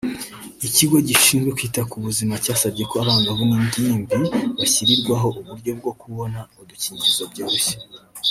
Ikigo 0.67 0.97
gishinzwe 1.07 1.49
kwita 1.57 1.81
ku 1.89 1.95
buzima 2.05 2.33
cyasabye 2.43 2.83
ko 2.89 2.95
abangavu 3.01 3.43
n’ingimbi 3.49 4.15
bashyirirwaho 4.57 5.27
uburyo 5.39 5.71
bwo 5.79 5.91
kubona 6.01 6.39
udukingirizo 6.61 7.23
byoroshye 7.31 7.75